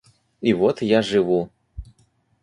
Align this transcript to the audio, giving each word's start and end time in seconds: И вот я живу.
И 0.41 0.51
вот 0.55 0.81
я 0.81 1.03
живу. 1.03 1.51